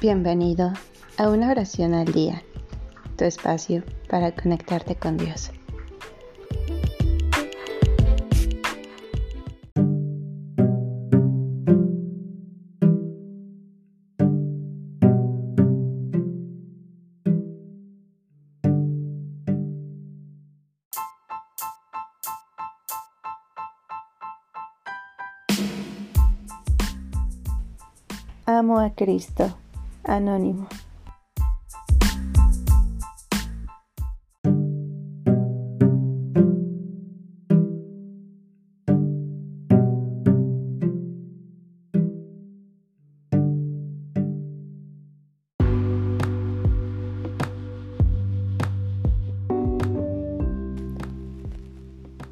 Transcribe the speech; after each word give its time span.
Bienvenido 0.00 0.72
a 1.16 1.28
una 1.28 1.50
oración 1.50 1.92
al 1.92 2.12
día, 2.12 2.44
tu 3.16 3.24
espacio 3.24 3.82
para 4.08 4.30
conectarte 4.30 4.94
con 4.94 5.16
Dios. 5.16 5.50
Amo 28.46 28.78
a 28.78 28.94
Cristo. 28.94 29.56
Anónimo. 30.08 30.66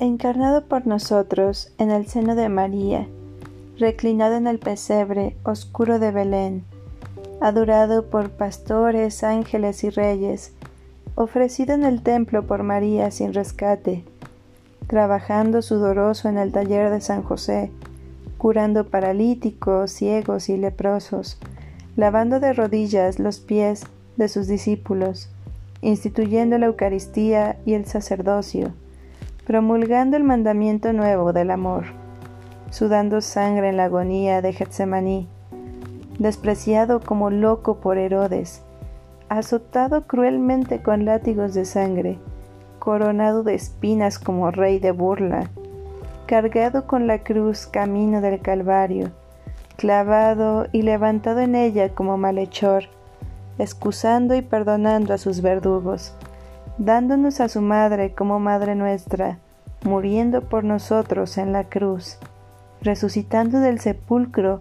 Encarnado 0.00 0.66
por 0.66 0.86
nosotros 0.86 1.72
en 1.78 1.90
el 1.90 2.06
seno 2.06 2.34
de 2.34 2.48
María, 2.48 3.06
reclinado 3.78 4.34
en 4.34 4.48
el 4.48 4.58
pesebre 4.58 5.36
oscuro 5.44 5.98
de 5.98 6.10
Belén, 6.10 6.64
adorado 7.40 8.10
por 8.10 8.30
pastores, 8.30 9.24
ángeles 9.24 9.84
y 9.84 9.90
reyes, 9.90 10.52
ofrecido 11.14 11.74
en 11.74 11.84
el 11.84 12.02
templo 12.02 12.46
por 12.46 12.62
María 12.62 13.10
sin 13.10 13.32
rescate, 13.32 14.04
trabajando 14.86 15.62
sudoroso 15.62 16.28
en 16.28 16.38
el 16.38 16.52
taller 16.52 16.90
de 16.90 17.00
San 17.00 17.22
José, 17.22 17.70
curando 18.38 18.88
paralíticos, 18.88 19.90
ciegos 19.90 20.48
y 20.48 20.56
leprosos, 20.56 21.38
lavando 21.96 22.40
de 22.40 22.52
rodillas 22.52 23.18
los 23.18 23.40
pies 23.40 23.84
de 24.16 24.28
sus 24.28 24.46
discípulos, 24.46 25.30
instituyendo 25.80 26.58
la 26.58 26.66
Eucaristía 26.66 27.56
y 27.64 27.74
el 27.74 27.86
sacerdocio, 27.86 28.72
promulgando 29.46 30.16
el 30.16 30.24
mandamiento 30.24 30.92
nuevo 30.92 31.32
del 31.32 31.50
amor 31.50 32.00
sudando 32.70 33.20
sangre 33.20 33.68
en 33.68 33.76
la 33.76 33.84
agonía 33.84 34.40
de 34.42 34.52
Getsemaní, 34.52 35.28
despreciado 36.20 37.00
como 37.00 37.30
loco 37.30 37.78
por 37.80 37.96
Herodes, 37.96 38.62
azotado 39.30 40.06
cruelmente 40.06 40.82
con 40.82 41.06
látigos 41.06 41.54
de 41.54 41.64
sangre, 41.64 42.18
coronado 42.78 43.42
de 43.42 43.54
espinas 43.54 44.18
como 44.18 44.50
rey 44.50 44.78
de 44.78 44.92
burla, 44.92 45.50
cargado 46.26 46.86
con 46.86 47.06
la 47.06 47.24
cruz 47.24 47.66
camino 47.66 48.20
del 48.20 48.40
Calvario, 48.40 49.12
clavado 49.76 50.66
y 50.72 50.82
levantado 50.82 51.40
en 51.40 51.54
ella 51.54 51.88
como 51.94 52.18
malhechor, 52.18 52.84
excusando 53.58 54.34
y 54.34 54.42
perdonando 54.42 55.14
a 55.14 55.18
sus 55.18 55.40
verdugos, 55.40 56.14
dándonos 56.76 57.40
a 57.40 57.48
su 57.48 57.62
madre 57.62 58.14
como 58.14 58.38
madre 58.38 58.74
nuestra, 58.74 59.38
muriendo 59.84 60.42
por 60.42 60.64
nosotros 60.64 61.38
en 61.38 61.54
la 61.54 61.64
cruz 61.64 62.18
resucitando 62.82 63.60
del 63.60 63.80
sepulcro 63.80 64.60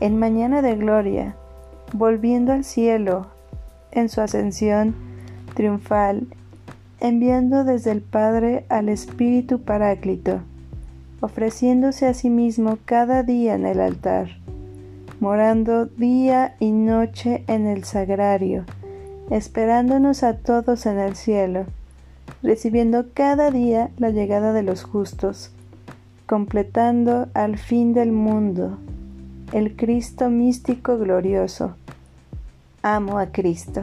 en 0.00 0.18
mañana 0.18 0.62
de 0.62 0.76
gloria, 0.76 1.36
volviendo 1.92 2.52
al 2.52 2.64
cielo 2.64 3.26
en 3.92 4.08
su 4.08 4.20
ascensión 4.20 4.94
triunfal, 5.54 6.26
enviando 7.00 7.64
desde 7.64 7.92
el 7.92 8.02
Padre 8.02 8.66
al 8.68 8.88
Espíritu 8.88 9.60
Paráclito, 9.60 10.40
ofreciéndose 11.20 12.06
a 12.06 12.14
sí 12.14 12.30
mismo 12.30 12.78
cada 12.84 13.22
día 13.22 13.54
en 13.54 13.66
el 13.66 13.80
altar, 13.80 14.28
morando 15.20 15.86
día 15.86 16.56
y 16.58 16.72
noche 16.72 17.44
en 17.46 17.66
el 17.66 17.84
sagrario, 17.84 18.64
esperándonos 19.30 20.22
a 20.22 20.36
todos 20.36 20.84
en 20.86 20.98
el 20.98 21.16
cielo, 21.16 21.64
recibiendo 22.42 23.06
cada 23.14 23.50
día 23.50 23.90
la 23.96 24.10
llegada 24.10 24.52
de 24.52 24.62
los 24.62 24.84
justos, 24.84 25.52
completando 26.26 27.28
al 27.34 27.56
fin 27.56 27.94
del 27.94 28.12
mundo, 28.12 28.78
el 29.52 29.76
Cristo 29.76 30.30
místico 30.30 30.98
glorioso. 30.98 31.76
Amo 32.82 33.18
a 33.18 33.26
Cristo. 33.26 33.82